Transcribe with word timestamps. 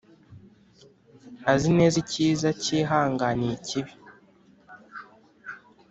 azi 1.53 1.69
neza 1.77 1.95
icyiza 2.03 2.47
cyihanganiye 2.61 3.53
ikibi 3.59 3.93